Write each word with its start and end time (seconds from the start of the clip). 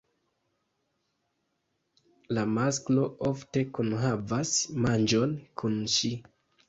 La 2.37 2.45
masklo 2.53 3.03
ofte 3.33 3.63
kunhavas 3.79 4.55
manĝon 4.87 5.41
kun 5.63 5.79
ŝi. 5.99 6.13